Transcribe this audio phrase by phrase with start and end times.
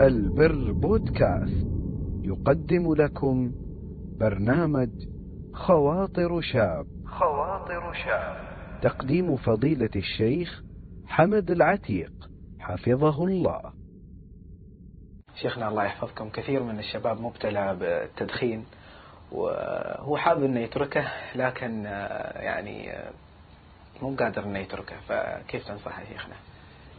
[0.00, 1.66] البر بودكاست.
[2.22, 3.52] يقدم لكم
[4.20, 4.90] برنامج
[5.52, 6.86] خواطر شاب.
[7.06, 8.36] خواطر شاب.
[8.82, 10.62] تقديم فضيلة الشيخ
[11.06, 12.12] حمد العتيق.
[12.60, 13.60] حفظه الله.
[15.42, 16.28] شيخنا الله يحفظكم.
[16.28, 18.64] كثير من الشباب مبتلى بالتدخين
[19.32, 21.04] وهو حابب إنه يتركه
[21.34, 21.84] لكن
[22.36, 22.92] يعني
[24.02, 24.96] مو قادر إنه يتركه.
[25.08, 26.34] فكيف تنصحه يا شيخنا؟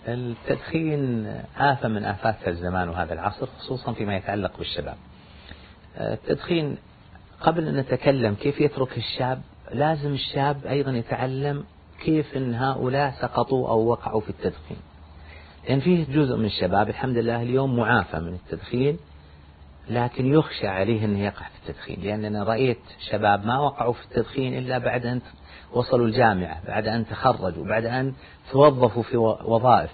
[0.08, 1.26] التدخين
[1.58, 4.96] آفة من آفات الزمان وهذا العصر خصوصا فيما يتعلق بالشباب.
[5.98, 6.78] التدخين
[7.42, 9.42] قبل أن نتكلم كيف يترك الشاب
[9.72, 11.64] لازم الشاب أيضا يتعلم
[12.04, 14.78] كيف أن هؤلاء سقطوا أو وقعوا في التدخين.
[15.68, 18.98] لأن فيه جزء من الشباب الحمد لله اليوم معافى من التدخين.
[19.90, 22.80] لكن يخشى عليه أنه يقع في التدخين لأن أنا رأيت
[23.12, 25.22] شباب ما وقعوا في التدخين إلا بعد أن
[25.74, 28.14] وصلوا الجامعة بعد أن تخرجوا بعد أن
[28.52, 29.92] توظفوا في وظائف.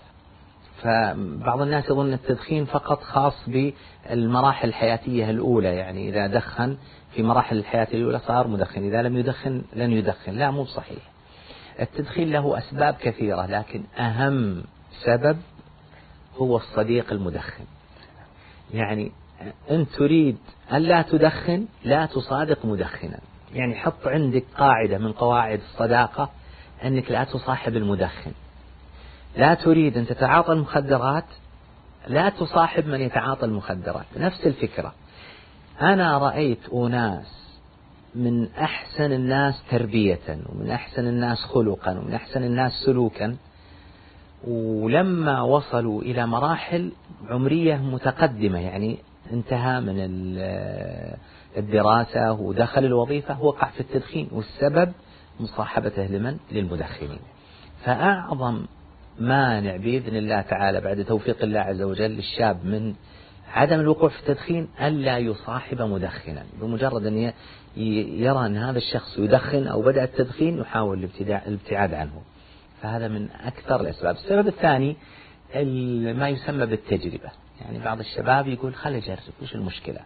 [0.82, 6.78] فبعض الناس يظن التدخين فقط خاص بالمراحل الحياتية الأولى يعني إذا دخن
[7.16, 11.04] في مراحل الحياة الأولى صار مدخن إذا لم يدخن لن يدخن لا مو صحيح.
[11.80, 14.64] التدخين له أسباب كثيرة لكن أهم
[15.06, 15.38] سبب
[16.38, 17.64] هو الصديق المدخن.
[18.74, 19.12] يعني
[19.72, 20.38] أنت تريد
[20.72, 23.20] أن لا تدخن لا تصادق مدخنا.
[23.54, 26.30] يعني حط عندك قاعدة من قواعد الصداقة
[26.84, 28.32] أنك لا تصاحب المدخن.
[29.38, 31.26] لا تريد أن تتعاطى المخدرات
[32.08, 34.06] لا تصاحب من يتعاطى المخدرات.
[34.18, 34.94] نفس الفكرة.
[35.82, 37.42] أنا رأيت أناس
[38.16, 43.38] من أحسن الناس تربية ومن أحسن الناس خلقا ومن أحسن الناس سلوكا.
[44.48, 46.92] ولما وصلوا إلى مراحل
[47.30, 48.98] عمرية متقدمة يعني
[49.34, 49.96] انتهى من
[51.58, 54.92] الدراسة ودخل الوظيفة وقع في التدخين والسبب
[55.40, 57.20] مصاحبته لمن؟ للمدخنين.
[57.84, 58.66] فأعظم
[59.20, 62.94] مانع بإذن الله تعالى بعد توفيق الله عز وجل للشاب من
[63.54, 66.44] عدم الوقوع في التدخين ألا يصاحب مدخنا.
[66.62, 67.34] بمجرد أن
[67.78, 72.22] يرى أن هذا الشخص يدخن أو بدأ التدخين يحاول الابتعاد عنه.
[72.82, 74.16] فهذا من أكثر الأسباب.
[74.16, 74.96] السبب الثاني
[76.14, 77.30] ما يسمى بالتجربة.
[77.66, 80.00] يعني بعض الشباب يقول خل أجرب وش المشكلة؟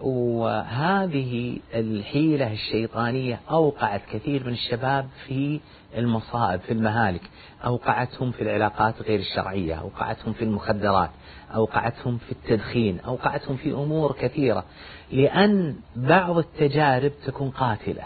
[0.00, 5.60] وهذه الحيلة الشيطانية أوقعت كثير من الشباب في
[5.96, 7.22] المصائب في المهالك.
[7.64, 11.10] أوقعتهم في العلاقات غير الشرعية أوقعتهم في المخدرات
[11.54, 14.64] أوقعتهم في التدخين أوقعتهم في أمور كثيرة.
[15.12, 18.02] لأن بعض التجارب تكون قاتلة.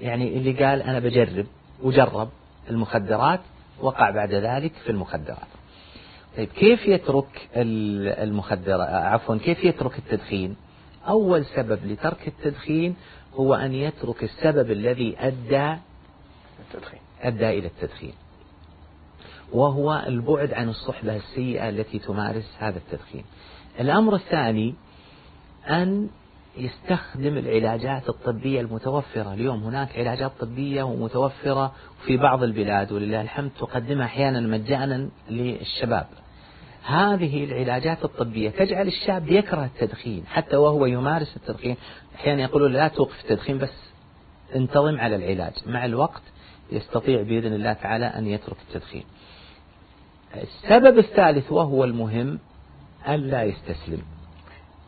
[0.00, 1.46] يعني اللي قال أنا بجرب
[1.82, 2.28] وجرب
[2.70, 3.40] المخدرات
[3.80, 5.63] وقع بعد ذلك في المخدرات.
[6.36, 10.56] طيب كيف يترك المخدرات عفوا كيف يترك التدخين؟
[11.08, 12.96] أول سبب لترك التدخين
[13.34, 15.76] هو أن يترك السبب الذي أدى
[16.60, 17.00] التدخين.
[17.20, 18.12] أدى إلى التدخين
[19.52, 23.24] وهو البعد عن الصحبة السيئة التي تمارس هذا التدخين.
[23.80, 24.74] الأمر الثاني
[25.68, 26.08] أن
[26.56, 29.34] يستخدم العلاجات الطبية المتوفرة.
[29.34, 31.72] اليوم هناك علاجات طبية ومتوفرة
[32.06, 36.06] في بعض البلاد ولله الحمد تقدمها أحيانا مجانا للشباب.
[36.84, 41.76] هذه العلاجات الطبية تجعل الشاب يكره التدخين حتى وهو يمارس التدخين.
[42.14, 43.72] أحيانا يقولون لا توقف التدخين بس
[44.54, 45.52] انتظم على العلاج.
[45.66, 46.22] مع الوقت
[46.72, 49.04] يستطيع بإذن الله تعالى أن يترك التدخين.
[50.36, 52.38] السبب الثالث وهو المهم
[53.08, 54.02] ألا يستسلم.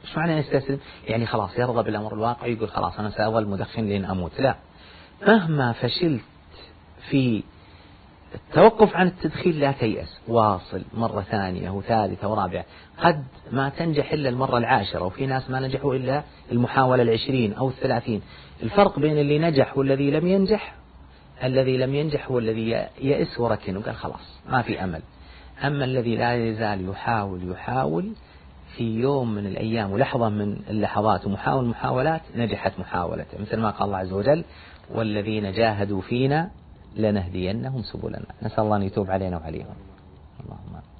[0.05, 0.79] إيش معنى يستسلم؟
[1.09, 4.41] يعني خلاص يرضى بالأمر الواقع يقول خلاص أنا سأظل مدخن لين أموت.
[4.41, 4.57] لا.
[5.27, 6.21] مهما فشلت
[7.11, 7.43] في
[8.37, 10.21] التوقف عن التدخين لا تيأس.
[10.29, 10.83] واصل.
[10.95, 12.65] مرة ثانية وثالثة ورابعة.
[12.99, 18.23] قد ما تنجح إلا المرة العاشرة وفي ناس ما نجحوا إلا المحاولة العشرين أو الثلاثين.
[18.63, 20.75] الفرق بين اللي نجح والذي لم ينجح
[21.45, 22.71] الذي لم ينجح هو الذي
[23.01, 25.01] يأس وركن وقال خلاص ما في أمل.
[25.65, 28.13] أما الذي لا يزال يحاول يحاول
[28.77, 33.39] في يوم من الأيام ولحظة من اللحظات ومحاول محاولات نجحت محاولته.
[33.41, 34.45] مثل ما قال الله عز وجل
[34.95, 36.51] والذين جاهدوا فينا
[36.97, 38.27] لنهدينهم سبلنا.
[38.43, 39.77] نسأل الله أن يتوب علينا وعليهم.
[40.45, 40.96] اللهم